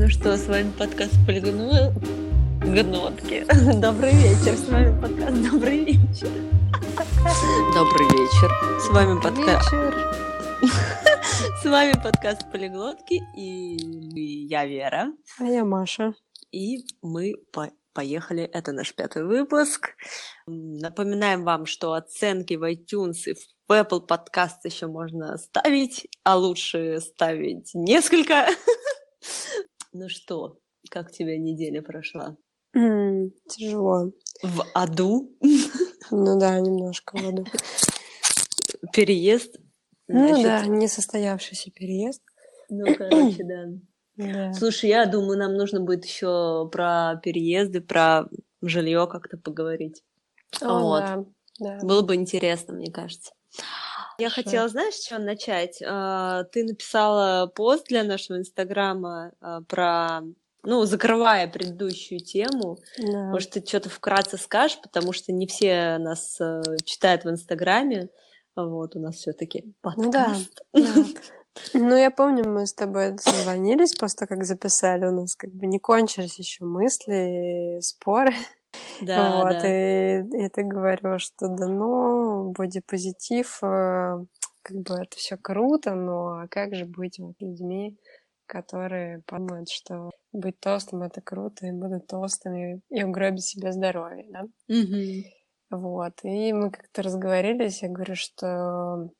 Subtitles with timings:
[0.00, 3.44] Ну что, с вами подкаст Полигонотки.
[3.82, 6.26] Добрый вечер, с вами подкаст Добрый вечер.
[7.74, 8.50] Добрый вечер.
[8.80, 9.68] С вами подкаст...
[11.62, 13.76] С вами подкаст Полиглотки, и
[14.46, 15.12] я Вера.
[15.38, 16.14] А я Маша.
[16.50, 18.44] И мы по поехали.
[18.44, 19.96] Это наш пятый выпуск.
[20.46, 27.00] Напоминаем вам, что оценки в iTunes и в Apple Podcast еще можно ставить, а лучше
[27.00, 28.46] ставить несколько.
[29.92, 32.36] Ну что, как тебя неделя прошла?
[32.76, 34.12] Mm, тяжело.
[34.42, 35.36] В аду?
[36.12, 37.44] Ну да, немножко в аду.
[38.92, 39.56] Переезд?
[40.06, 42.22] Ну да, несостоявшийся переезд.
[42.68, 43.64] Ну, короче, да.
[44.16, 44.52] Да.
[44.52, 48.28] Слушай, я думаю, нам нужно будет еще про переезды, про
[48.60, 50.04] жилье как-то поговорить.
[50.60, 51.00] О, вот.
[51.00, 51.24] Да,
[51.58, 51.78] да.
[51.84, 53.32] Было бы интересно, мне кажется.
[54.20, 54.44] Я Хорошо.
[54.44, 55.82] хотела, знаешь, с чего начать?
[55.84, 60.20] А, ты написала пост для нашего инстаграма а, про,
[60.62, 62.78] ну, закрывая предыдущую тему.
[62.98, 63.30] Да.
[63.30, 68.10] Может, ты что-то вкратце скажешь, потому что не все нас э, читают в инстаграме.
[68.54, 70.62] Вот, у нас все-таки подкаст.
[70.72, 71.04] Ну да, да.
[71.74, 75.06] Ну, я помню, мы с тобой созвонились просто как записали.
[75.06, 78.32] У нас как бы не кончились еще мысли, споры.
[79.00, 79.68] Да, вот, да.
[79.68, 84.24] И, и ты говорила, что да ну, бодипозитив, э,
[84.62, 87.98] как бы это все круто, но а как же быть вот людьми,
[88.46, 94.42] которые подумают, что быть толстым это круто, и будут толстыми и угробить себе здоровье, да?
[94.68, 95.80] Угу.
[95.82, 96.14] Вот.
[96.24, 99.10] И мы как-то разговорились, я говорю, что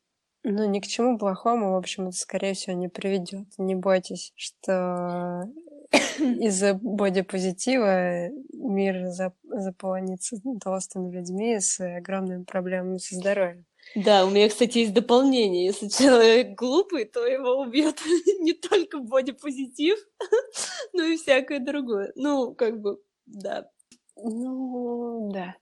[0.43, 3.47] ну, ни к чему плохому, в общем, это, скорее всего, не приведет.
[3.57, 5.43] Не бойтесь, что
[6.19, 9.09] из-за бодипозитива мир
[9.43, 13.65] заполнится толстыми людьми с огромными проблемами со здоровьем.
[13.95, 15.65] Да, у меня, кстати, есть дополнение.
[15.65, 17.99] Если человек глупый, то его убьет
[18.39, 19.97] не только бодипозитив,
[20.93, 22.13] но и всякое другое.
[22.15, 23.69] Ну, как бы, да.
[24.15, 25.55] Ну, да,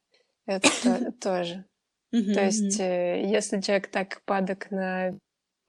[0.46, 1.66] это тоже.
[2.12, 5.10] То есть, э, если человек так падок на,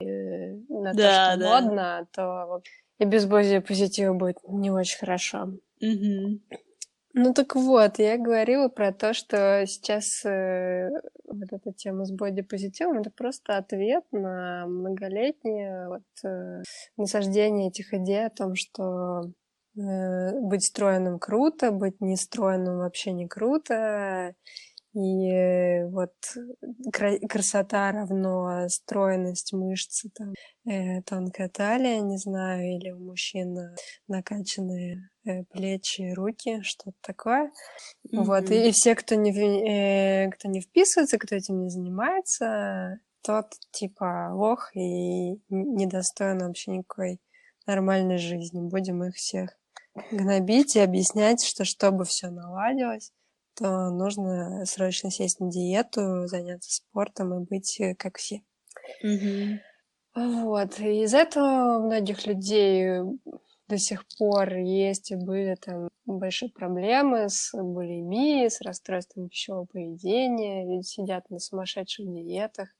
[0.00, 2.62] э, на то, что модно, то
[3.00, 5.54] и без позитива будет не очень хорошо.
[5.82, 6.40] Mm-hmm.
[7.14, 10.90] Ну так вот, я говорила про то, что сейчас э,
[11.24, 16.62] вот эта тема с бодипозитивом это просто ответ на многолетнее вот, э,
[16.96, 19.22] насаждение этих идей о том, что
[19.76, 24.34] э, быть стройным круто, быть не стройным вообще не круто,
[24.92, 26.12] и вот
[26.92, 30.32] красота равно стройность мышцы, там,
[30.68, 33.56] э, тонкая талия, не знаю, или у мужчин
[34.08, 37.52] накачанные э, плечи, руки, что-то такое.
[38.06, 38.22] Mm-hmm.
[38.24, 43.46] Вот, и, и все, кто не, э, кто не вписывается, кто этим не занимается, тот
[43.70, 47.20] типа лох и недостоин вообще никакой
[47.66, 48.60] нормальной жизни.
[48.60, 49.50] Будем их всех
[50.10, 53.12] гнобить и объяснять, что чтобы все наладилось,
[53.60, 58.42] то нужно срочно сесть на диету, заняться спортом и быть э, как все.
[59.02, 59.60] Угу.
[60.14, 60.80] Вот.
[60.80, 63.00] И из этого у многих людей
[63.68, 70.64] до сих пор есть и были там большие проблемы с булимией, с расстройством пищевого поведения.
[70.64, 72.70] Люди сидят на сумасшедших диетах,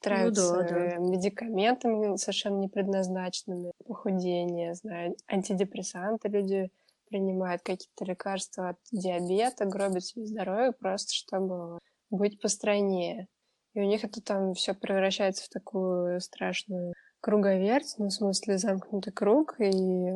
[0.00, 0.96] тратятся ну, да, да.
[0.98, 6.70] медикаментами совершенно не предназначенными, похудение, знаю, антидепрессанты люди
[7.08, 11.78] принимают какие-то лекарства от диабета, гробят себе здоровье просто, чтобы
[12.10, 13.28] быть постройнее.
[13.74, 19.12] И у них это там все превращается в такую страшную круговерть, ну, в смысле замкнутый
[19.12, 20.12] круг, и,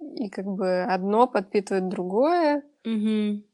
[0.00, 2.62] и как бы одно подпитывает другое.
[2.84, 3.44] Угу.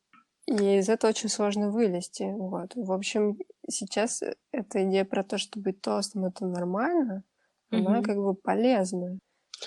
[0.46, 2.22] И из этого очень сложно вылезти.
[2.22, 2.72] Вот.
[2.74, 3.36] В общем,
[3.68, 4.22] сейчас
[4.52, 7.24] эта идея про то, что быть толстым это нормально,
[7.70, 7.86] угу.
[7.86, 9.18] она как бы полезна.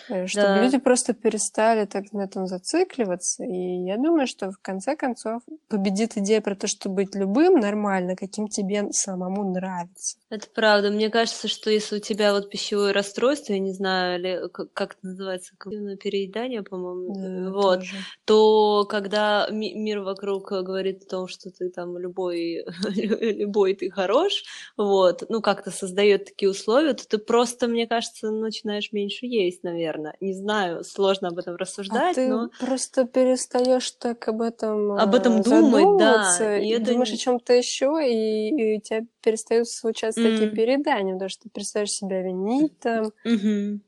[0.09, 0.63] Э, чтобы да.
[0.63, 3.43] люди просто перестали так на этом зацикливаться.
[3.43, 8.15] И я думаю, что в конце концов победит идея про то, что быть любым нормально,
[8.15, 10.17] каким тебе самому нравится.
[10.29, 10.89] Это правда.
[10.89, 15.07] Мне кажется, что если у тебя вот пищевое расстройство, я не знаю, или как это
[15.07, 17.95] называется, переедание, по-моему, да, вот, тоже.
[18.25, 24.43] то когда мир вокруг говорит о том, что ты там любой, любой ты хорош,
[24.77, 29.92] вот, ну как-то создает такие условия, то ты просто, мне кажется, начинаешь меньше есть, наверное
[29.93, 30.15] наверное.
[30.19, 32.49] Не знаю, сложно об этом рассуждать, а ты но...
[32.59, 36.57] просто перестаешь так об этом Об этом думать, да.
[36.57, 36.91] И, и это...
[36.91, 40.31] думаешь о чем-то еще, и, и у тебя перестают случаться mm.
[40.31, 43.79] такие передания, потому что ты перестаешь себя винить там, mm-hmm.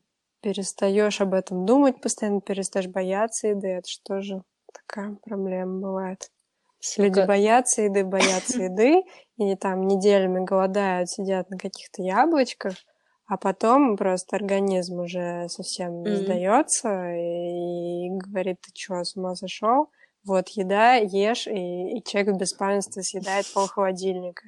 [0.41, 3.67] перестаешь об этом думать постоянно, перестаешь бояться еды.
[3.67, 4.41] Это что же
[4.73, 6.29] такая проблема бывает.
[6.97, 9.01] Люди боятся еды, боятся еды,
[9.37, 12.75] и там неделями голодают, сидят на каких-то яблочках,
[13.27, 16.15] а потом просто организм уже совсем mm-hmm.
[16.15, 19.89] сдается и, и говорит, ты что, с ума сошел?
[20.23, 24.43] Вот еда, ешь, и, и человек в беспамятстве съедает пол холодильника.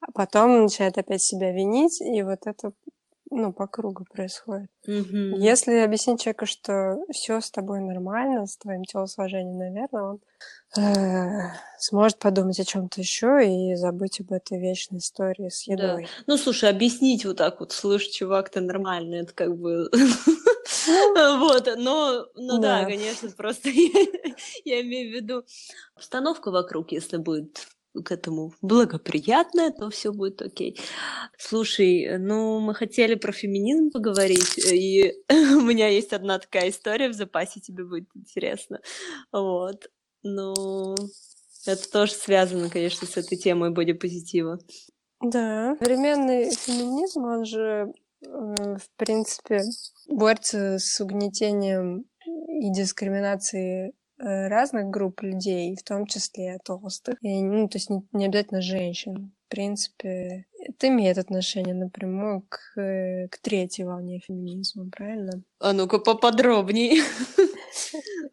[0.00, 2.72] А потом начинает опять себя винить, и вот это
[3.30, 4.70] ну, по кругу происходит.
[4.86, 5.38] Mm-hmm.
[5.38, 10.20] Если объяснить человеку, что все с тобой нормально, с твоим телосложением, наверное, он
[10.76, 16.02] э, сможет подумать о чем-то еще и забыть об этой вечной истории с едой.
[16.02, 16.08] Да.
[16.26, 19.90] Ну, слушай, объяснить вот так вот, слушай, чувак, ты нормальный, это как бы...
[21.16, 23.68] Вот, но, ну да, конечно, просто
[24.64, 25.44] я имею в виду
[25.94, 30.78] обстановка вокруг, если будет к этому благоприятное, то все будет окей.
[31.38, 37.14] Слушай, ну мы хотели про феминизм поговорить, и у меня есть одна такая история в
[37.14, 38.80] запасе, тебе будет интересно.
[39.32, 39.90] Вот.
[40.22, 40.94] Ну,
[41.66, 44.58] это тоже связано, конечно, с этой темой бодипозитива.
[45.22, 47.92] Да, современный феминизм, он же,
[48.24, 49.62] э, в принципе,
[50.08, 52.04] борется с угнетением
[52.48, 58.06] и дискриминацией Э, разных групп людей, в том числе толстых, и, ну, то есть не,
[58.12, 59.32] не обязательно женщин.
[59.46, 65.42] В принципе, это имеет отношение напрямую к, к третьей волне феминизма, правильно?
[65.58, 67.02] А ну-ка поподробнее.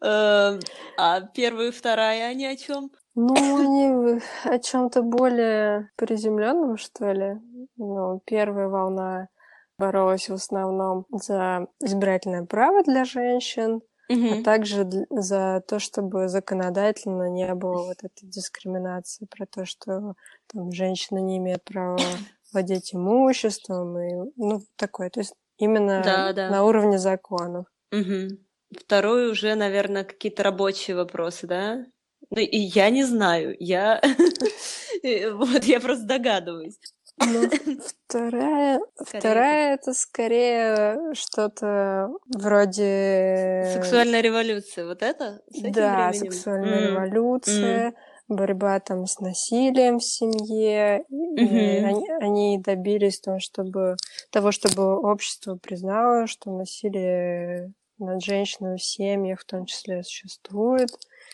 [0.00, 0.58] Э,
[0.96, 2.90] а первая и вторая, они о чем?
[3.14, 7.34] Ну, они о чем-то более приземленном, что ли.
[7.76, 9.28] Ну, первая волна
[9.76, 17.54] боролась в основном за избирательное право для женщин, а также за то, чтобы законодательно не
[17.54, 20.14] было вот этой дискриминации про то, что
[20.52, 21.98] там женщина не имеет права
[22.52, 26.50] владеть имуществом и ну такое, то есть именно да, да.
[26.50, 27.66] на уровне законов.
[27.92, 28.38] Угу.
[28.80, 31.84] Второй уже, наверное, какие-то рабочие вопросы, да?
[32.30, 34.00] Ну и я не знаю, я
[35.32, 36.78] вот я просто догадываюсь.
[37.20, 37.48] Ну,
[38.06, 43.70] вторая, вторая это скорее что-то вроде...
[43.74, 45.40] Сексуальная революция, вот это?
[45.48, 46.32] да, временем?
[46.32, 46.90] сексуальная mm.
[46.90, 47.94] революция, mm.
[48.28, 51.04] борьба там с насилием в семье.
[51.10, 51.84] Mm-hmm.
[51.84, 53.96] Они, они добились того чтобы,
[54.30, 60.90] того, чтобы общество признало, что насилие над женщиной в семьях в том числе существует,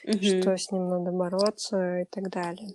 [0.06, 0.40] mm-hmm.
[0.40, 2.74] что с ним надо бороться и так далее.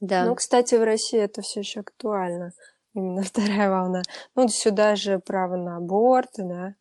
[0.00, 0.24] Да.
[0.24, 2.52] Ну, кстати, в России это все еще актуально.
[2.94, 4.02] Именно вторая волна.
[4.34, 6.74] Ну, сюда же право на аборт, да.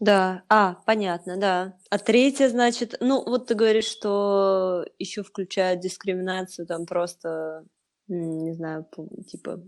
[0.00, 1.78] Да, а, понятно, да.
[1.88, 7.64] А третья, значит, ну, вот ты говоришь, что еще включают дискриминацию там просто,
[8.08, 9.62] не знаю, по, типа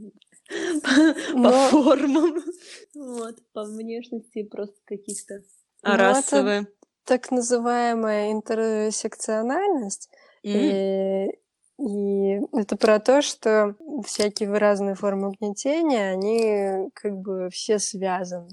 [0.82, 0.90] по,
[1.32, 1.50] Но...
[1.50, 2.42] по формам,
[2.94, 5.42] вот, по внешности просто каких-то,
[5.82, 6.66] а расовые.
[7.04, 10.10] Так называемая интерсекциональность.
[10.44, 11.28] Mm-hmm.
[11.28, 11.38] И
[11.78, 13.74] и это про то, что
[14.04, 18.48] всякие разные формы угнетения, они как бы все связаны.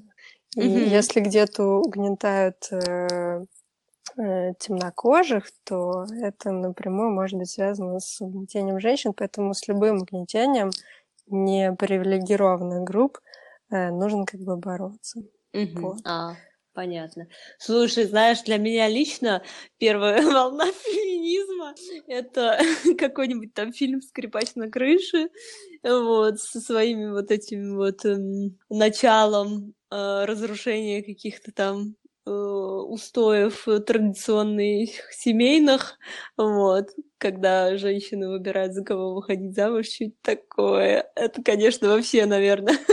[0.55, 0.89] И mm-hmm.
[0.89, 3.45] если где-то угнетают э,
[4.17, 10.69] э, темнокожих, то это напрямую может быть связано с угнетением женщин, поэтому с любым угнетением
[11.27, 13.19] непривилегированных групп
[13.71, 15.21] э, нужно как бы бороться.
[15.53, 15.79] Mm-hmm.
[15.79, 15.97] Вот.
[16.05, 16.35] А.
[16.73, 17.27] Понятно.
[17.59, 19.43] Слушай, знаешь, для меня лично
[19.77, 21.75] первая волна феминизма—
[22.07, 22.59] это
[22.97, 25.29] какой-нибудь там фильм «Скрипач на крыше»,
[25.83, 34.89] вот, со своими вот этим вот эм, началом э, разрушения каких-то там э, устоев традиционных
[35.11, 35.99] семейных,
[36.37, 36.87] вот,
[37.19, 41.05] когда женщины выбирают, за кого выходить замуж, чуть такое.
[41.15, 42.77] Это, конечно, вообще, наверное,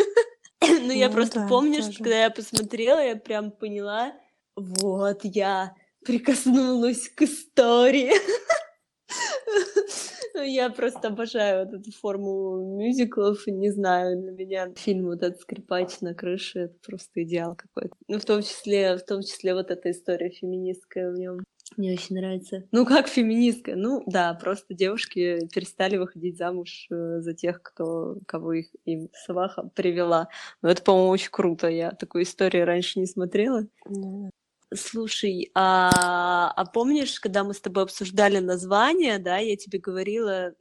[0.87, 4.13] Ну, я просто помню, что когда я посмотрела, я прям поняла,
[4.57, 5.75] вот, я
[6.05, 8.13] прикоснулась к истории.
[10.43, 16.01] Я просто обожаю вот эту форму мюзиклов, не знаю, для меня фильм вот этот «Скрипач
[16.01, 17.95] на крыше»— это просто идеал какой-то.
[18.09, 21.41] Ну, в том числе, в том числе вот эта история феминистская в нем.
[21.77, 22.65] Мне очень нравится.
[22.73, 23.75] Ну, как феминистка?
[23.77, 29.71] Ну, да, просто девушки перестали выходить замуж э, за тех, кто, кого их им сваха
[29.75, 30.29] привела.
[30.63, 31.69] Ну, это, по-моему, очень круто.
[31.69, 33.67] Я такую историю раньше не смотрела.
[33.87, 34.31] Да.
[34.73, 40.53] Слушай, а, а помнишь, когда мы с тобой обсуждали название, да, я тебе говорила,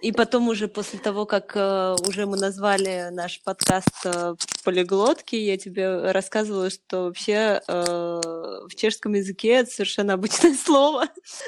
[0.00, 5.56] и потом уже после того, как uh, уже мы назвали наш подкаст uh, полиглотки, я
[5.56, 11.04] тебе рассказывала, что вообще uh, в чешском языке это совершенно обычное слово,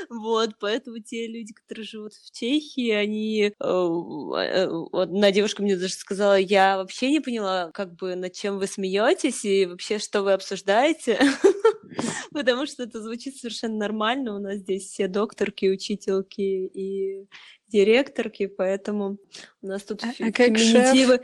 [0.08, 6.76] вот, поэтому те люди, которые живут в Чехии, они, одна девушка мне даже сказала, я
[6.76, 11.18] вообще не поняла, как бы над чем вы смеетесь и вообще что вы обсуждаете.
[12.32, 14.36] потому что это звучит совершенно нормально.
[14.36, 17.26] У нас здесь все докторки, учительки и
[17.68, 19.18] директорки, поэтому
[19.62, 21.20] у нас тут а, феминитивы.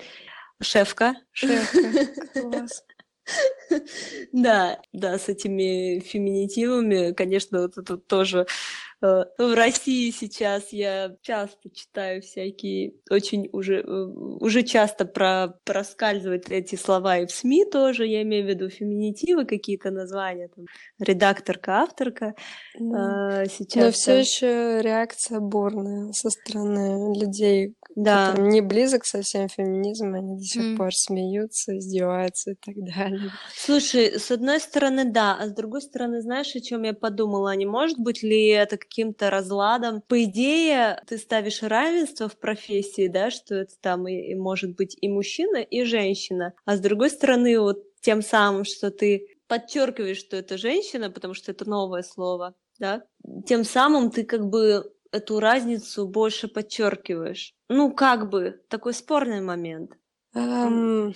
[0.60, 1.14] Шефка.
[1.32, 1.78] Шефка.
[4.32, 8.46] Да, да, с этими феминитивами, конечно, вот это тоже
[9.00, 14.04] в России сейчас я часто читаю всякие, очень уже, э,
[14.40, 19.46] уже часто про, проскальзывают эти слова и в СМИ тоже, я имею в виду феминитивы,
[19.46, 20.66] какие-то названия, там,
[20.98, 22.34] редакторка, авторка.
[22.78, 23.44] Да.
[23.46, 23.84] сейчас.
[23.84, 28.30] Но все еще реакция бурная со стороны людей, да.
[28.30, 30.76] которым не близок совсем феминизм, они до сих mm.
[30.76, 33.30] пор смеются, издеваются и так далее.
[33.56, 37.54] Слушай, с одной стороны, да, а с другой стороны, знаешь, о чем я подумала?
[37.54, 40.02] Не может быть ли это каким-то разладом.
[40.02, 44.96] По идее, ты ставишь равенство в профессии, да, что это там и, и может быть
[45.00, 46.54] и мужчина, и женщина.
[46.64, 51.50] А с другой стороны, вот тем самым, что ты подчеркиваешь, что это женщина, потому что
[51.50, 53.02] это новое слово, да,
[53.46, 57.54] тем самым ты как бы эту разницу больше подчеркиваешь.
[57.68, 59.92] Ну, как бы, такой спорный момент.
[60.34, 61.14] Um,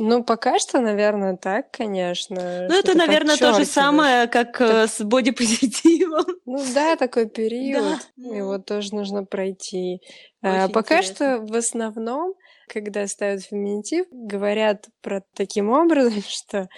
[0.00, 2.36] ну, пока что, наверное, так, конечно.
[2.68, 4.60] Ну, это, наверное, то же самое, как так...
[4.60, 6.24] Э, с бодипозитивом.
[6.46, 7.98] Ну да, такой период.
[8.16, 8.36] Да.
[8.36, 10.00] Его тоже нужно пройти.
[10.40, 11.14] А, Очень пока интересно.
[11.14, 12.34] что в основном
[12.68, 16.68] когда ставят феминитив, говорят про таким образом, что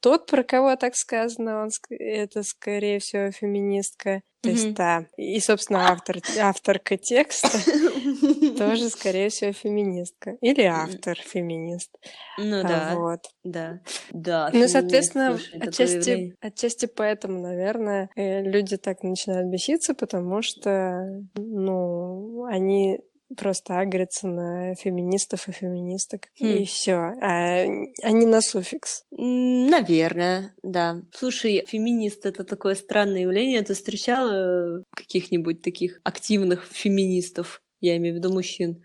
[0.00, 4.22] тот, про кого так сказано, он это, скорее всего, феминистка.
[4.46, 5.06] То есть, да.
[5.16, 7.48] И, собственно, автор, авторка текста
[8.58, 10.36] тоже, скорее всего, феминистка.
[10.40, 11.90] Или автор феминист.
[12.38, 12.94] Ну да.
[12.94, 13.20] Вот.
[13.44, 13.80] Да.
[14.10, 14.50] Да.
[14.52, 23.00] Ну, соответственно, отчасти, отчасти поэтому, наверное, э, люди так начинают беситься, потому что, ну, они
[23.36, 26.28] просто агрятся на феминистов и феминисток.
[26.40, 26.58] Mm.
[26.58, 26.94] И все.
[26.94, 27.64] А,
[28.02, 29.04] а не на суффикс.
[29.10, 31.02] Наверное, да.
[31.12, 33.62] Слушай, феминист это такое странное явление.
[33.62, 37.62] Ты встречала каких-нибудь таких активных феминистов?
[37.80, 38.82] Я имею в виду мужчин.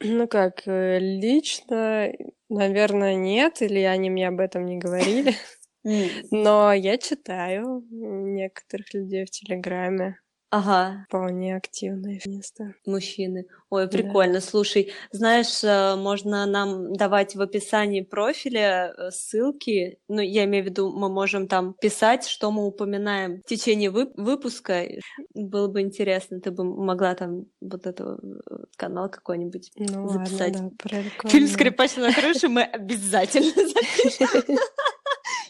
[0.00, 2.12] Ну как, э, лично,
[2.48, 5.34] наверное, нет, или они мне об этом не говорили.
[6.30, 10.18] Но я читаю некоторых людей в Телеграме.
[10.50, 11.04] Ага.
[11.08, 12.74] Вполне активные места.
[12.86, 13.46] Мужчины.
[13.68, 14.34] Ой, прикольно.
[14.34, 14.40] Да.
[14.40, 19.98] Слушай, знаешь, э, можно нам давать в описании профиля э, ссылки.
[20.08, 24.14] Ну, я имею в виду, мы можем там писать, что мы упоминаем в течение вып-
[24.16, 24.86] выпуска.
[25.34, 30.54] Было бы интересно, ты бы могла там вот этот э, канал какой-нибудь ну, записать.
[30.54, 34.56] Ладно, да, Фильм «Скрипач на крыше» мы обязательно запишем.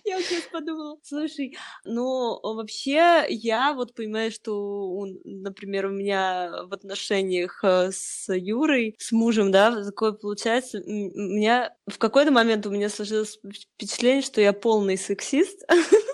[0.09, 7.63] Я сейчас подумала, слушай, ну, вообще, я вот понимаю, что, например, у меня в отношениях
[7.63, 12.89] э, с Юрой, с мужем, да, такое получается, у меня в какой-то момент у меня
[12.89, 13.39] сложилось
[13.75, 15.63] впечатление, что я полный сексист.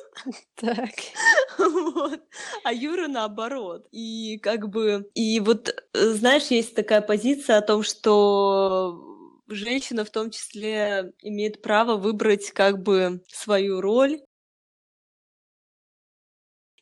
[0.56, 0.90] Так.
[1.58, 2.20] Вот.
[2.62, 3.86] А Юра наоборот.
[3.92, 5.08] И как бы...
[5.14, 9.13] И вот, э, знаешь, есть такая позиция о том, что
[9.48, 14.20] женщина в том числе имеет право выбрать как бы свою роль.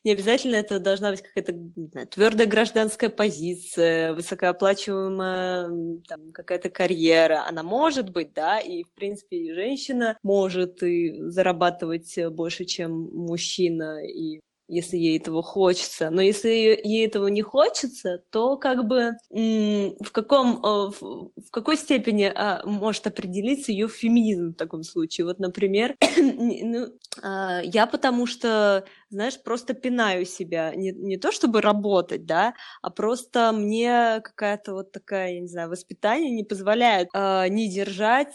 [0.03, 7.45] Не обязательно это должна быть какая-то твердая гражданская позиция, высокооплачиваемая там, какая-то карьера.
[7.47, 14.41] Она может быть, да, и в принципе женщина может и зарабатывать больше, чем мужчина, и
[14.67, 16.09] если ей этого хочется.
[16.09, 22.31] Но если ей этого не хочется, то как бы в, каком, э, в какой степени
[22.33, 25.25] а, может определиться ее феминизм в таком случае?
[25.25, 26.87] Вот, например, ну,
[27.21, 30.73] а, я потому что, знаешь, просто пинаю себя.
[30.75, 35.69] Не, не то чтобы работать, да, а просто мне какая-то вот такая, я не знаю,
[35.69, 38.29] воспитание не позволяет а, не держать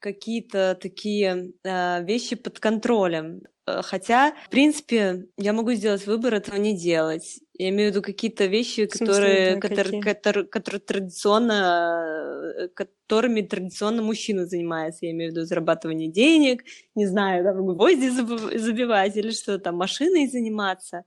[0.00, 3.42] какие-то такие э, вещи под контролем.
[3.66, 7.40] Э, хотя, в принципе, я могу сделать выбор этого не делать.
[7.54, 14.46] Я имею в виду какие-то вещи, которые, которые, которые, которые традиционно, э, которыми традиционно мужчина
[14.46, 15.06] занимается.
[15.06, 16.64] Я имею в виду зарабатывание денег,
[16.94, 18.08] не знаю, там, гвозди
[18.58, 21.04] забивать или что там, машиной заниматься.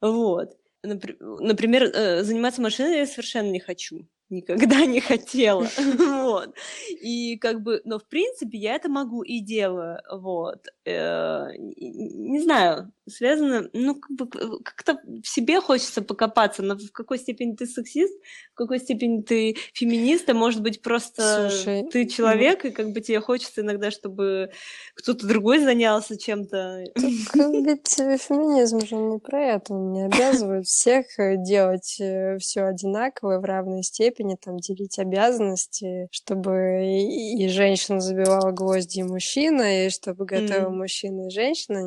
[0.00, 0.56] Вот.
[0.82, 5.66] Например, э, заниматься машиной я совершенно не хочу никогда не хотела,
[5.98, 6.54] вот,
[7.00, 12.92] и как бы, но в принципе я это могу и делаю, вот, э, не знаю,
[13.08, 14.28] связано, ну, как бы,
[14.62, 18.14] как-то в себе хочется покопаться, но в какой степени ты сексист,
[18.52, 23.00] в какой степени ты феминист, а может быть просто Слушай, ты человек, и как бы
[23.00, 24.50] тебе хочется иногда, чтобы
[24.94, 26.84] кто-то другой занялся чем-то.
[26.94, 27.04] Так
[27.34, 33.40] ведь феминизм же не про это, он не обязывает всех э, делать э, все одинаково
[33.40, 40.24] в равной степени, там, делить обязанности, чтобы и женщина забивала гвозди, и мужчина, и чтобы
[40.24, 40.76] готовил mm.
[40.76, 41.80] мужчина и женщина.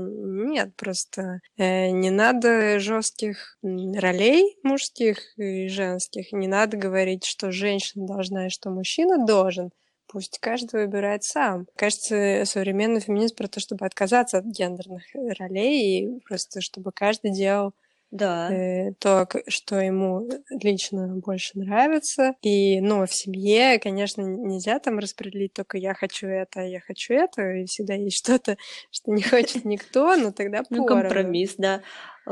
[0.51, 7.51] Нет, просто просто э, не надо жестких ролей мужских и женских, не надо говорить, что
[7.51, 9.71] женщина должна и что мужчина должен,
[10.07, 11.67] пусть каждый выбирает сам.
[11.75, 15.03] Кажется, современный феминизм про то, чтобы отказаться от гендерных
[15.39, 17.73] ролей и просто чтобы каждый делал
[18.11, 18.51] да.
[18.51, 22.35] э, то, что ему лично больше нравится.
[22.41, 27.13] И, ну, в семье, конечно, нельзя там распределить только я хочу это, а я хочу
[27.13, 28.57] это, и всегда есть что-то,
[28.91, 31.81] что не хочет никто, но тогда Ну, компромисс, да.
[32.27, 32.29] Э,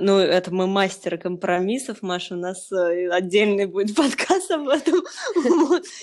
[0.00, 5.02] ну, это мы мастеры компромиссов, Маша, у нас э, отдельный будет подкаст об этом.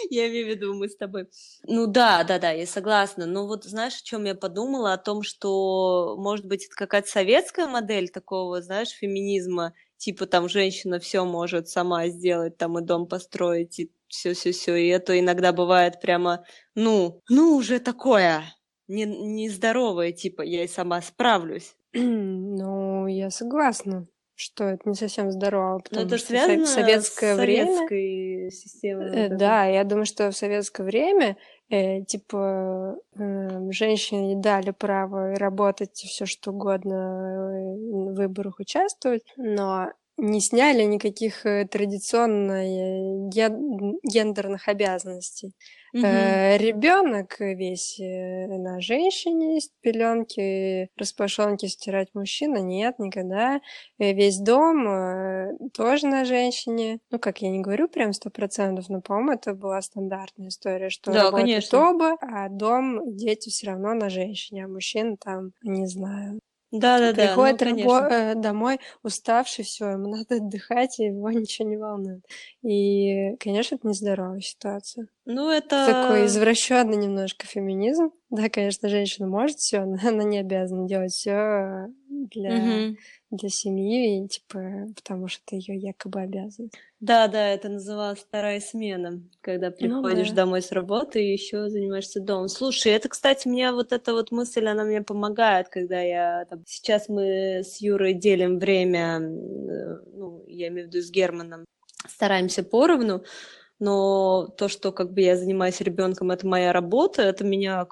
[0.10, 1.28] Я имею в виду, мы с тобой.
[1.66, 3.26] Ну да, да, да, я согласна.
[3.26, 4.94] Но вот знаешь, о чем я подумала?
[4.94, 11.00] О том, что, может быть, это какая-то советская модель такого, знаешь, феминизма, типа там женщина
[11.00, 14.76] все может сама сделать, там и дом построить, и все-все-все.
[14.76, 16.44] И это иногда бывает прямо,
[16.76, 18.44] ну, ну уже такое,
[18.88, 21.76] не, нездоровое, типа я и сама справлюсь.
[21.94, 27.38] Ну, я согласна, что это не совсем здорово, Но потому это что в советское с
[27.38, 27.66] время...
[27.66, 29.16] советской системой.
[29.16, 29.30] Э.
[29.30, 31.38] Да, я думаю, что в советское время
[31.70, 39.92] э, типа э, женщине дали право работать все что угодно, э, в выборах участвовать, но
[40.18, 45.54] не сняли никаких э, традиционно э, ген- гендерных обязанностей.
[45.94, 46.04] Мгм.
[46.06, 53.62] Ребенок весь э, на женщине есть, пеленки, распашонки стирать мужчина, нет, никогда.
[54.00, 57.00] Э, Весь дом э, тоже на женщине.
[57.12, 61.12] Ну, как я не говорю прям сто процентов, но, по-моему, это была стандартная история, что
[61.12, 61.90] Да, конечно.
[61.90, 66.40] оба, а дом дети все равно на женщине, а мужчина там, не знаю,
[66.74, 68.14] Да-да-да, ну, приходит рабо- конечно.
[68.14, 72.26] э, домой уставший, все, ему надо отдыхать, и его ничего не волнует.
[72.64, 75.08] И, конечно, это нездоровая ситуация.
[75.26, 76.26] Ну, Такой это...
[76.26, 78.12] извращенный немножко феминизм.
[78.30, 82.98] Да, конечно, женщина может все, но она не обязана делать все для, Мгм.
[83.36, 86.76] Для семьи, и, типа, потому что это ее якобы обязанность.
[87.00, 90.44] Да, да, это называлось вторая смена, когда приходишь да.
[90.44, 92.48] домой с работы и еще занимаешься домом.
[92.48, 96.64] Слушай, это, кстати, мне вот эта вот мысль, она мне помогает, когда я там...
[96.66, 101.66] Сейчас мы с Юрой делим время, э, ну, я имею в виду с Германом,
[102.08, 103.24] стараемся поровну,
[103.80, 107.88] но то, что как бы я занимаюсь ребенком, это моя работа, это меня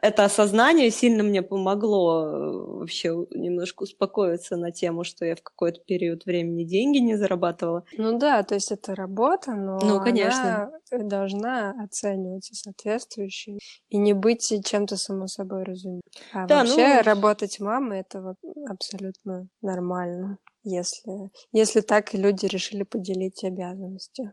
[0.00, 5.80] это осознание сильно мне помогло э, вообще немножко успокоиться на тему, что я в какой-то
[5.80, 7.84] период времени деньги не зарабатывала.
[7.96, 10.70] Ну да, то есть это работа, но Ну, конечно.
[10.90, 16.02] она должна оцениваться соответствующе и не быть чем-то само собой разумным.
[16.32, 18.36] А Да, вообще ну- работать мамой это вот
[18.68, 24.32] абсолютно нормально, если, если так люди решили поделить обязанности,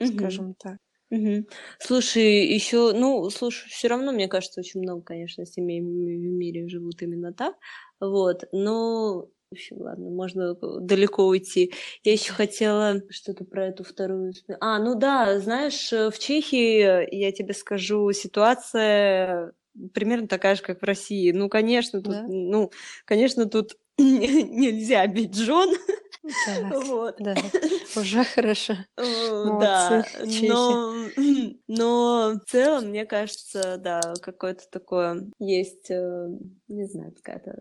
[0.00, 0.16] Мгм.
[0.18, 0.78] скажем так.
[1.12, 1.46] Мгм.
[1.78, 7.02] Слушай, еще, ну, слушай, все равно, мне кажется, очень много, конечно, семей в мире живут
[7.02, 7.54] именно так,
[8.00, 11.74] вот, но, в общем, ладно, можно далеко уйти.
[12.02, 14.32] Я еще хотела что-то про эту вторую...
[14.60, 19.52] А, ну да, знаешь, э, в Чехии, я тебе скажу, ситуация
[19.92, 21.30] примерно такая же, как в России.
[21.32, 22.24] Ну, конечно, тут, Да?
[22.26, 22.70] ну,
[23.04, 25.74] конечно, тут нельзя бить жен,
[26.44, 27.16] Так, вот.
[27.18, 27.34] да,
[27.96, 28.74] уже хорошо.
[28.96, 31.10] Да, но,
[31.68, 36.28] но в целом, мне кажется, да, какое-то такое есть, э,
[36.68, 37.56] не знаю, какая-то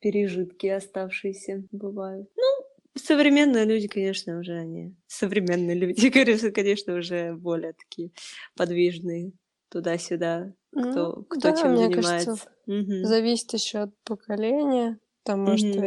[0.00, 2.28] пережитки оставшиеся бывают.
[2.36, 2.64] Ну,
[2.96, 6.10] современные люди, конечно, уже они современные люди,
[6.52, 8.12] конечно, уже более такие
[8.56, 9.32] подвижные
[9.68, 12.26] туда-сюда, кто, Ну, кто да, чем мне занимается.
[12.30, 13.02] кажется, Мгм.
[13.04, 14.98] зависит еще от поколения.
[15.26, 15.58] Потому Мгм.
[15.58, 15.80] что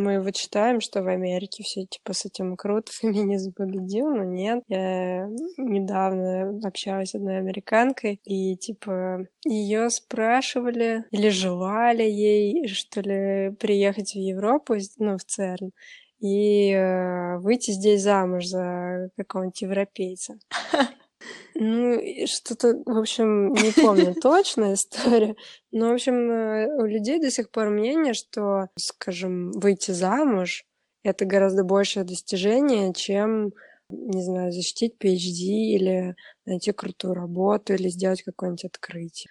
[0.00, 2.92] мы вот читаем, что в Америке все типа с этим круто,
[3.32, 4.62] феминизм победил, но нет.
[4.68, 5.26] Я
[5.58, 14.12] недавно общалась с одной американкой, и типа ее спрашивали или желали ей, что ли, приехать
[14.12, 15.72] в Европу, ну, в ЦЕРН,
[16.20, 20.38] и э, выйти здесь замуж за какого-нибудь европейца.
[21.54, 25.36] Ну, что-то, в общем, не помню точно историю,
[25.72, 30.64] но, в общем, э, у людей до сих пор мнение, что, скажем, выйти замуж—
[31.04, 33.52] это гораздо большее достижение, чем,
[33.88, 36.14] не знаю, защитить PhD или
[36.46, 39.30] найти крутую работу или сделать какое-нибудь открытие.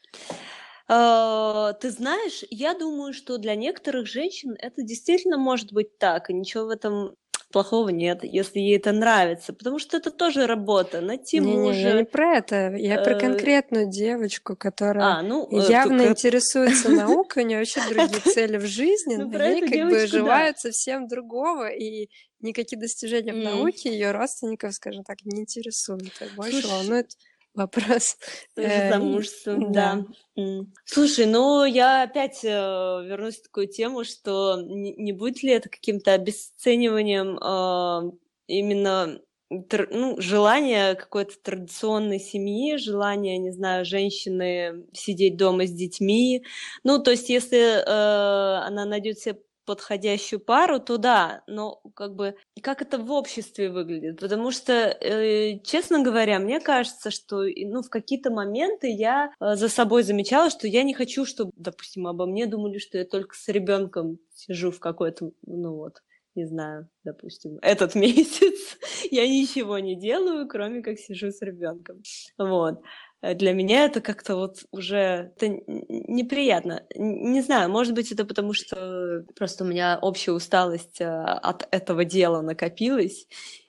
[0.88, 6.34] А, Ты знаешь, я думаю, что для некоторых женщин это действительно может быть так, и
[6.34, 7.16] ничего в этом
[7.52, 11.94] плохого нет, если ей это нравится, потому что это тоже работа, найти Не-не, я не
[11.96, 12.06] мужа.
[12.06, 16.90] про это, я про Э, конкретную девочку, которая А, ну, э, явно только- интересуется
[17.28, 20.60] наукой, у нее вообще другие цели в жизни, Ну, но про ей как бы желают
[20.60, 22.10] совсем другого, и
[22.42, 26.12] никакие достижения в науке ее родственников, скажем так, не интересуют.
[26.36, 27.12] Больше волнует
[27.60, 28.18] вопрос.
[28.56, 30.06] э, Замужество, да.
[30.36, 30.42] да.
[30.42, 30.74] М.
[30.86, 36.14] Слушай, ну я опять э, вернусь в такую тему, что не, будет ли это каким-то
[36.14, 38.12] обесцениванием э,
[38.48, 39.20] именно
[39.50, 46.44] ну, желание какой-то традиционной семьи, желание, не знаю, женщины сидеть дома с детьми.
[46.84, 52.36] Ну, то есть, если э, она найдет себе подходящую пару, то да, но как бы
[52.64, 57.90] как это в обществе выглядит, потому что, э, честно говоря, мне кажется, что ну в
[57.92, 62.48] какие-то моменты я э, за собой замечала, что я не хочу, чтобы, допустим, обо мне
[62.48, 66.02] думали, что я только с ребенком сижу в какой-то, ну вот,
[66.34, 68.76] не знаю, допустим, этот месяц.
[69.12, 72.02] Я ничего не делаю, кроме как сижу с ребенком,
[72.40, 72.82] вот.
[73.22, 76.84] Э, для меня это как-то вот уже это неприятно.
[76.96, 82.06] Не знаю, может быть, это потому, что просто у меня общая усталость э, от этого
[82.06, 83.28] дела накопилась,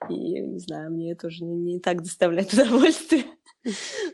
[0.08, 3.24] и, не знаю, мне это уже не, не так доставляет удовольствие.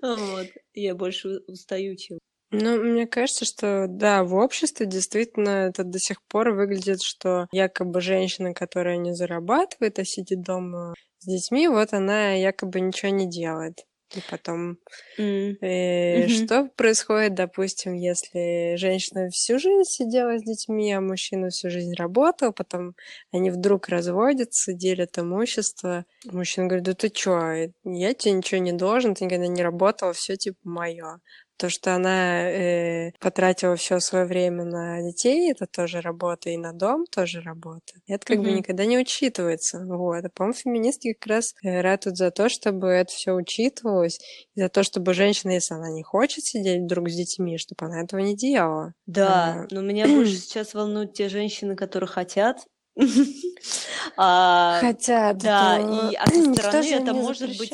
[0.03, 0.49] Вот.
[0.75, 2.19] Я больше устаю, чем
[2.53, 8.01] ну, мне кажется, что да, в обществе действительно это до сих пор выглядит, что якобы
[8.01, 13.85] женщина, которая не зарабатывает, а сидит дома с детьми, вот она якобы ничего не делает.
[14.15, 14.79] И потом,
[15.19, 15.57] mm.
[15.61, 16.29] э, mm-hmm.
[16.29, 22.53] что происходит, допустим, если женщина всю жизнь сидела с детьми, а мужчина всю жизнь работал,
[22.53, 22.95] потом
[23.33, 26.05] они вдруг разводятся, делят имущество.
[26.25, 30.37] Мужчина говорит, да ты чё, я тебе ничего не должен, ты никогда не работал, все
[30.37, 31.21] типа мое.
[31.57, 36.73] То, что она э, потратила все свое время на детей, это тоже работа, и на
[36.73, 37.95] дом тоже работа.
[38.07, 38.43] Это как mm-hmm.
[38.43, 39.85] бы никогда не учитывается.
[39.87, 40.25] Вот.
[40.25, 44.19] А, по-моему, феминистки как раз э, ратуют за то, чтобы это все учитывалось,
[44.55, 48.03] и за то, чтобы женщина, если она не хочет сидеть вдруг с детьми, чтобы она
[48.03, 48.93] этого не делала.
[49.07, 49.67] Да, а...
[49.71, 52.67] но меня больше сейчас волнуют те женщины, которые хотят,
[54.17, 55.39] а, Хотят.
[55.39, 57.73] Да, и а со стороны это может быть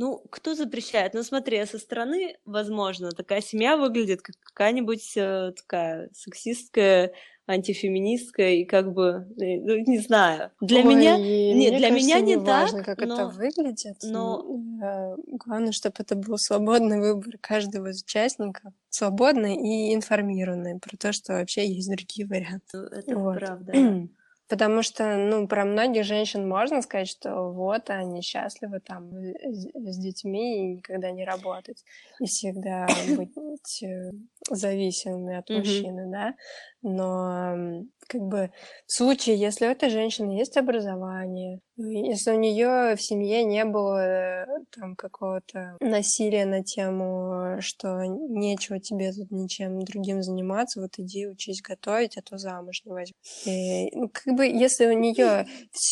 [0.00, 1.12] ну, кто запрещает?
[1.12, 7.12] Ну, смотри, а со стороны, возможно, такая семья выглядит как какая-нибудь э, такая сексистская,
[7.46, 10.52] антифеминистская, и как бы, э, ну, не знаю.
[10.62, 13.98] Для Ой, меня, нет, для кажется, меня не, не важно, так, как но, это выглядит.
[14.02, 14.42] Но
[14.82, 21.12] э, главное, чтобы это был свободный выбор каждого из участников, свободный и информированный про то,
[21.12, 22.78] что вообще есть другие варианты.
[22.78, 23.38] Ну, это вот.
[23.38, 23.72] правда.
[24.50, 30.56] Потому что, ну, про многих женщин можно сказать, что вот они счастливы там с детьми
[30.56, 31.84] и никогда не работать,
[32.18, 34.10] и всегда быть э,
[34.50, 36.34] зависимыми от мужчины, да.
[36.82, 38.50] Но как бы
[38.86, 44.44] в случае, если у этой женщины есть образование, если у нее в семье не было
[44.44, 51.26] э, там какого-то насилия на тему, что нечего тебе тут ничем другим заниматься, вот иди
[51.26, 53.14] учись готовить, а то замуж не возьму.
[53.46, 55.46] И, ну, как бы если у нее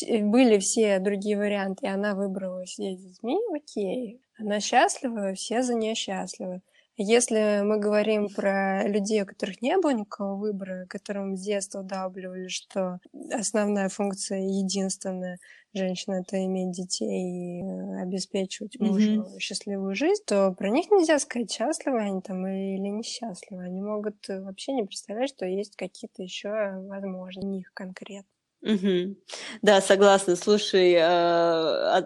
[0.08, 4.20] были все другие варианты, и она выбрала сидеть с детьми, окей.
[4.38, 6.62] Она счастлива, все за нее счастливы.
[7.00, 12.48] Если мы говорим про людей, у которых не было никакого выбора, которым с детства вдавливали,
[12.48, 12.98] что
[13.32, 15.38] основная функция единственная
[15.72, 19.38] женщины это иметь детей и э, обеспечивать мужу mm-hmm.
[19.38, 23.62] счастливую жизнь, то про них нельзя сказать, счастливы они там или несчастливы.
[23.62, 26.48] Они могут э, вообще не представлять, что есть какие-то еще
[26.88, 28.37] возможности у них конкретно.
[28.62, 29.16] Угу.
[29.62, 30.34] Да, согласна.
[30.34, 31.00] Слушай, э,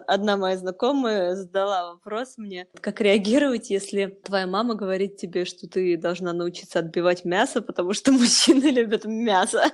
[0.07, 5.97] одна моя знакомая задала вопрос мне, как реагировать, если твоя мама говорит тебе, что ты
[5.97, 9.63] должна научиться отбивать мясо, потому что мужчины любят мясо.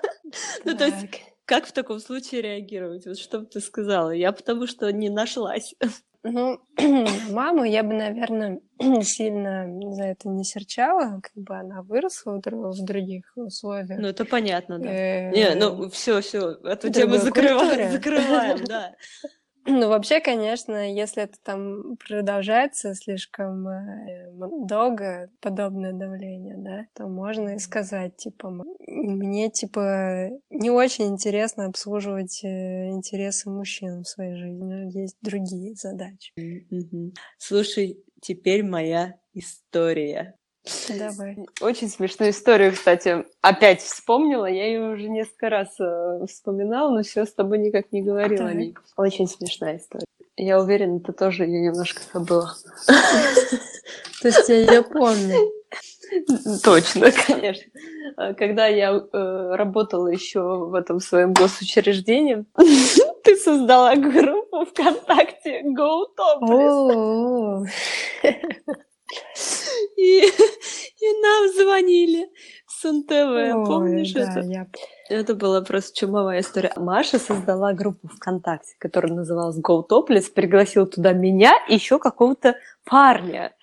[0.63, 1.07] Ну, то есть,
[1.45, 3.07] как в таком случае реагировать?
[3.07, 4.11] Вот что бы ты сказала?
[4.11, 5.73] Я потому что не нашлась.
[6.23, 6.60] Ну,
[7.32, 8.60] маму я бы, наверное,
[9.03, 13.99] сильно за это не серчала, как бы она выросла в других условиях.
[13.99, 15.29] Ну, это понятно, да.
[15.32, 18.95] Не, ну, все, все, эту тему закрываем, закрываем, да.
[19.65, 24.32] Ну, вообще, конечно, если это там продолжается слишком э,
[24.65, 28.49] долго, подобное давление, да, то можно и сказать, типа,
[28.99, 36.33] мне, типа, не очень интересно обслуживать э, интересы мужчин в своей жизни, есть другие задачи.
[37.38, 40.35] Слушай, теперь моя история.
[40.89, 41.38] Давай.
[41.62, 44.45] Очень смешную историю, кстати, опять вспомнила.
[44.45, 48.53] Я ее уже несколько раз э, вспоминала, но все с тобой никак не говорила о
[48.53, 48.75] ней.
[48.97, 50.05] Очень смешная история.
[50.35, 52.53] Я уверена, ты тоже ее немножко забыла.
[54.21, 55.59] То есть я ее помню.
[56.63, 57.72] Точно, конечно.
[58.38, 62.45] Когда я э, работала еще в этом своем госучреждении,
[63.24, 67.67] ты создала группу ВКонтакте Go Topless.
[69.98, 72.30] И, и нам звонили
[72.67, 74.39] с НТВ, помнишь да, это?
[74.41, 74.67] Я...
[75.10, 76.72] Это была просто чумовая история.
[76.76, 83.54] Маша создала группу ВКонтакте, которая называлась Go Topless, пригласила туда меня и еще какого-то парня.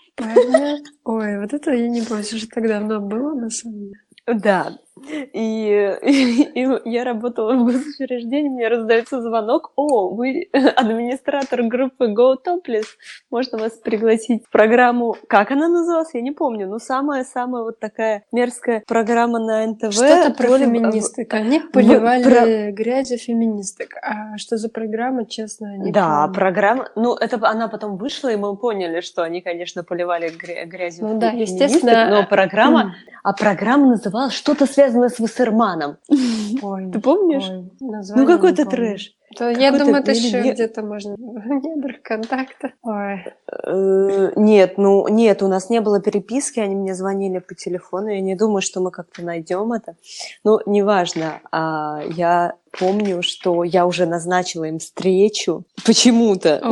[1.04, 4.00] Ой, вот это я не помню, что так давно было, на самом деле.
[4.26, 12.12] Да, И, и, и я работала в госучреждении, мне раздается звонок, о, вы администратор группы
[12.12, 12.86] Go Topless,
[13.30, 18.24] можно вас пригласить в программу, как она называлась, я не помню, но самая-самая вот такая
[18.32, 19.92] мерзкая программа на НТВ.
[19.92, 22.72] Что-то про феминисток, они поливали про...
[22.72, 26.34] грязью феминисток, а что за программа, честно, не Да, помню.
[26.34, 30.30] программа, ну это она потом вышла, и мы поняли, что они, конечно, поливали
[30.66, 32.08] грязью ну, да, естественно.
[32.10, 35.98] но программа, а программа называлась что-то связанное с Вассерманом.
[36.62, 37.48] Ой, Ты помнишь?
[37.48, 37.70] Ой,
[38.16, 39.12] ну какой-то трэш.
[39.34, 42.72] То, я думаю, это еще где-то можно в недрах контакта.
[42.82, 43.24] Ой.
[43.64, 48.20] Э, нет, ну нет, у нас не было переписки, они мне звонили по телефону, я
[48.20, 49.96] не думаю, что мы как-то найдем это.
[50.44, 56.62] Ну, неважно, а, я помню, что я уже назначила им встречу почему-то.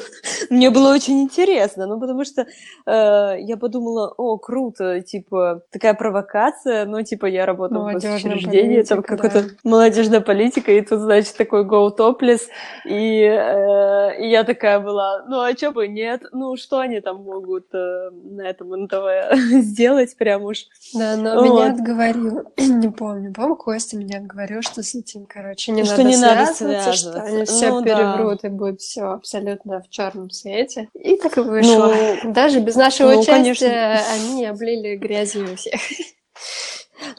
[0.50, 6.84] Мне было очень интересно, ну потому что э, я подумала, о, круто, типа такая провокация,
[6.84, 11.94] ну типа я работала в учреждении, там какая-то молодежная политика, и тут, значит, такой go
[12.02, 12.42] topless,
[12.84, 17.22] и, э, и я такая была, ну а чё бы нет, ну что они там
[17.22, 20.66] могут э, на этом НТВ сделать прям уж.
[20.94, 21.44] Да, но вот.
[21.44, 26.08] меня отговорил, не помню, по-моему, Костя меня отговорил, что с этим, короче, не, что надо,
[26.08, 28.48] не надо связываться, что они все ну, переврут да.
[28.48, 30.88] и будет все абсолютно в черном свете.
[30.94, 31.94] И так и вышло.
[32.24, 34.00] Ну, Даже без нашего ну, участия конечно.
[34.14, 35.80] они облили грязью всех.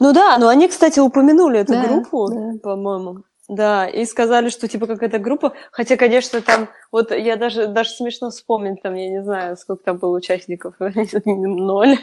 [0.00, 2.52] Ну да, но они, кстати, упомянули эту да, группу, да.
[2.62, 3.24] по-моему.
[3.48, 8.30] Да, и сказали, что типа какая-то группа, хотя, конечно, там, вот я даже, даже смешно
[8.30, 10.76] вспомнить, там, я не знаю, сколько там было участников,
[11.26, 11.98] ноль,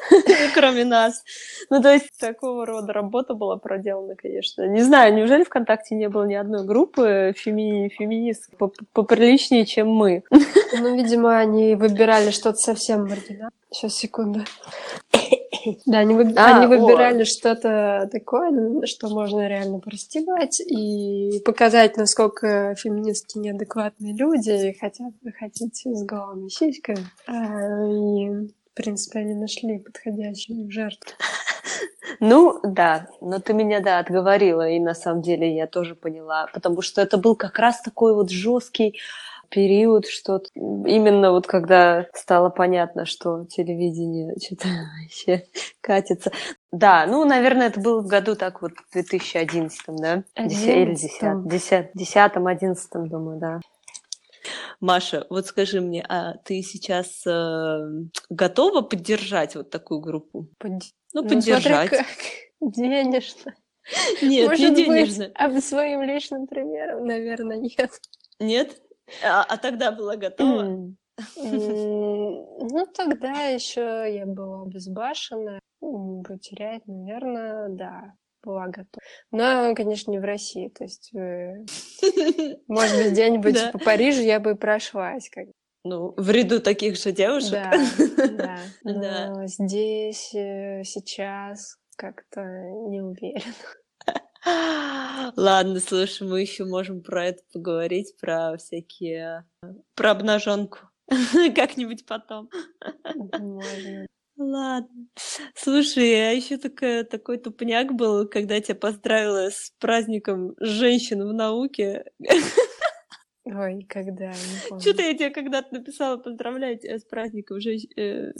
[0.54, 1.22] кроме нас.
[1.68, 4.66] Ну, то есть, такого рода работа была проделана, конечно.
[4.66, 7.90] Не знаю, неужели ВКонтакте не было ни одной группы феми...
[7.90, 8.50] феминист
[8.94, 10.22] поприличнее, чем мы?
[10.30, 13.50] Ну, видимо, они выбирали что-то совсем маргинальное.
[13.70, 14.40] Сейчас, секунду.
[15.86, 16.32] Да, они, вы...
[16.36, 24.76] а, они выбирали что-то такое, что можно реально простебать и показать, насколько феминистки неадекватные люди
[24.78, 27.06] хотят выходить с голыми сиськами.
[27.26, 31.10] А, и, в принципе, они нашли подходящую жертву.
[32.20, 36.82] Ну, да, но ты меня, да, отговорила, и на самом деле я тоже поняла, потому
[36.82, 38.98] что это был как раз такой вот жесткий
[39.48, 44.68] период, что именно вот когда стало понятно, что телевидение что-то
[45.02, 45.44] вообще
[45.80, 46.32] катится.
[46.70, 50.24] Да, ну, наверное, это было в году так вот, в 2011, да?
[50.34, 50.68] 11.
[50.68, 53.60] Или 10, 10, 11, думаю, да.
[54.80, 57.78] Маша, вот скажи мне, а ты сейчас э,
[58.30, 60.48] готова поддержать вот такую группу?
[60.58, 60.72] Под...
[61.12, 61.88] Ну, ну поддержать.
[61.88, 62.06] Смотри, как.
[62.60, 63.54] Денежно.
[64.22, 65.24] Нет, Может не денежно.
[65.24, 67.90] Быть, а своим личным примером, наверное, нет.
[68.38, 68.80] Нет?
[69.24, 70.92] А, а тогда была готова?
[71.36, 75.60] Ну, тогда еще я была безбашенная.
[75.80, 79.02] Потерять, наверное, да, была готова.
[79.30, 80.68] Но, конечно, не в России.
[80.68, 81.64] То есть, э,
[82.68, 85.28] может быть, где-нибудь по Парижу я бы прошлась.
[85.30, 85.46] Как...
[85.84, 87.52] Ну, в ряду таких же девушек.
[87.52, 87.72] Да,
[88.32, 88.58] да.
[88.84, 92.42] Но здесь, э, сейчас как-то
[92.88, 93.54] не уверена.
[95.36, 99.44] Ладно, слушай, мы еще можем про это поговорить, про всякие...
[99.94, 100.78] про обнаженку.
[101.54, 102.50] Как-нибудь потом.
[103.14, 104.06] Можно.
[104.36, 105.06] Ладно.
[105.56, 111.32] Слушай, а еще такая, такой тупняк был, когда я тебя поздравила с праздником женщин в
[111.32, 112.04] науке.
[113.50, 114.32] Ой, когда,
[114.78, 117.88] Что-то я тебе когда-то написала поздравлять с праздником женщин...
[117.96, 118.32] Э,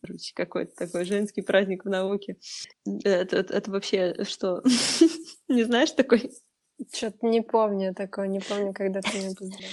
[0.00, 2.36] короче, какой-то такой женский праздник в науке.
[3.04, 4.62] Это, это, это вообще что?
[5.48, 6.30] не знаешь такой?
[6.92, 9.72] Что-то не помню такого, не помню, когда ты меня поздравила.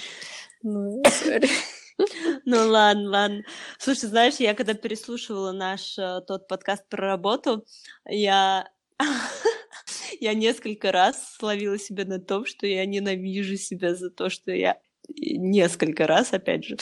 [0.63, 1.49] Ну, сори.
[2.45, 3.43] Ну ладно, ладно.
[3.77, 7.65] Слушай, знаешь, я когда переслушивала наш э, тот подкаст про работу,
[8.05, 8.67] я
[10.19, 14.79] я несколько раз словила себя на том, что я ненавижу себя за то, что я
[15.07, 16.77] несколько раз, опять же,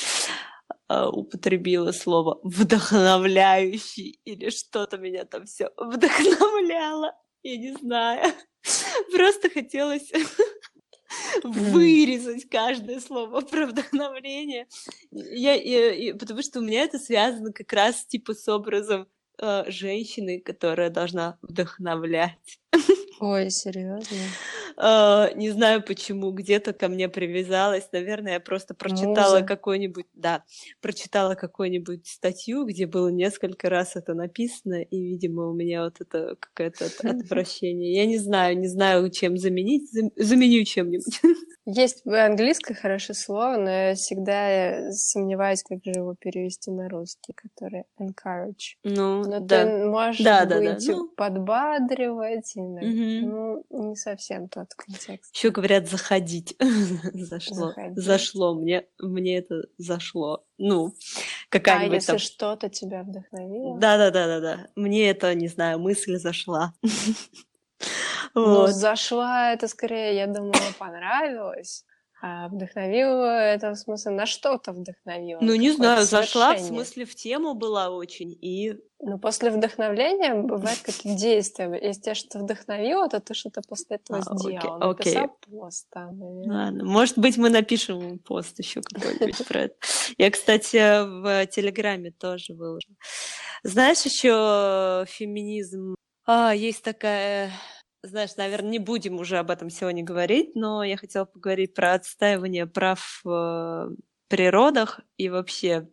[0.88, 7.13] а, употребила слово вдохновляющий или что-то меня там все вдохновляло.
[7.44, 8.34] Я не знаю.
[9.12, 10.12] Просто хотелось
[11.44, 14.67] вырезать каждое слово про вдохновление.
[15.12, 19.08] Я, я, я, потому что у меня это связано как раз типа с образом
[19.41, 22.60] э, женщины, которая должна вдохновлять.
[23.21, 24.36] Ой, серьезно?
[24.77, 27.89] Э, не знаю почему, где-то ко мне привязалась.
[27.91, 30.43] Наверное, я просто прочитала какой-нибудь, да,
[30.81, 36.36] прочитала какую-нибудь статью, где было несколько раз это написано, и, видимо, у меня вот это
[36.39, 37.93] какое-то отвращение.
[37.93, 39.89] Я не знаю, не знаю, чем заменить.
[40.15, 41.21] Заменю чем-нибудь.
[41.65, 47.34] Есть в английском хорошее слово, но я всегда сомневаюсь, как же его перевести на русский,
[47.34, 48.77] который encourage.
[48.84, 49.63] Ну, но да.
[49.63, 50.93] ты можешь да, да, быть да.
[50.93, 51.07] Ну...
[51.10, 53.63] подбадривать, и, угу.
[53.69, 55.36] ну, не совсем тот контекст.
[55.36, 56.56] Еще говорят заходить.
[56.60, 57.67] зашло.
[57.67, 57.97] Заходить.
[58.04, 58.56] Зашло.
[58.56, 60.45] Мне, мне это зашло.
[60.58, 60.95] Ну,
[61.50, 62.19] какая-нибудь А если там...
[62.19, 63.80] что-то тебя вдохновило?
[63.80, 64.67] Да, да, да, да, да.
[64.76, 66.74] Мне это, не знаю, мысль зашла.
[68.34, 71.84] Ну, зашла это скорее, я думала, понравилось.
[72.23, 75.39] А вдохновила это в смысле на что-то вдохновила?
[75.41, 78.75] Ну, не знаю, зашла в смысле в тему была очень и...
[78.99, 81.73] Ну, после вдохновления бывает какие действия.
[81.81, 84.91] Если тебя что-то вдохновило, то ты что-то после этого а, сделал.
[84.91, 86.21] Окей, Написал пост там.
[86.21, 89.75] Ладно, может быть, мы напишем пост еще какой-нибудь про это.
[90.19, 92.89] Я, кстати, в Телеграме тоже выложу.
[93.63, 95.95] Знаешь, еще феминизм...
[96.27, 97.51] А, есть такая
[98.04, 102.66] знаешь, наверное, не будем уже об этом сегодня говорить, но я хотела поговорить про отстаивание
[102.66, 103.96] прав в
[104.28, 105.90] природах и вообще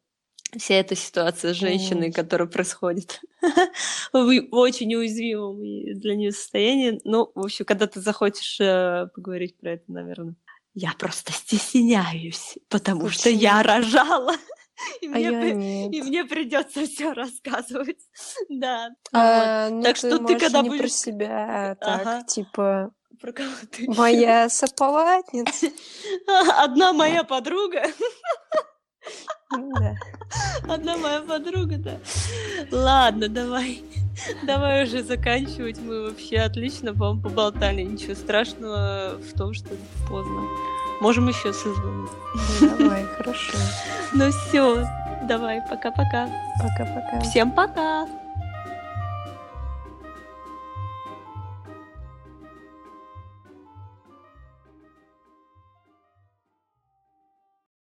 [0.56, 3.20] вся эта ситуация с женщиной, которая происходит
[4.12, 7.00] в очень уязвимом для нее состоянии.
[7.04, 10.36] Ну, в общем, когда ты захочешь э, поговорить про это, наверное,
[10.74, 13.18] я просто стесняюсь, потому Почему?
[13.18, 14.34] что я рожала.
[15.00, 15.92] И, а мне, я нет.
[15.92, 17.98] и мне придется все рассказывать.
[18.48, 18.90] да.
[19.12, 19.74] А, вот.
[19.74, 20.80] ну, так ты что ты когда не будешь...
[20.80, 22.22] про себя, так, ага.
[22.24, 22.92] типа...
[23.20, 23.90] Про кого ты?
[23.90, 25.66] Моя сополатница.
[26.56, 27.82] Одна моя подруга.
[30.68, 31.98] Одна моя подруга, да.
[32.70, 33.82] Ладно, давай.
[34.44, 35.78] Давай уже заканчивать.
[35.80, 37.82] Мы вообще отлично, по-моему, поболтали.
[37.82, 39.70] Ничего страшного в том, что
[40.08, 40.42] поздно.
[41.00, 42.10] Можем еще созвонить.
[42.60, 43.56] Давай, хорошо.
[44.12, 44.84] Ну все,
[45.22, 46.28] давай, пока-пока.
[46.58, 47.20] Пока-пока.
[47.20, 48.06] Всем пока.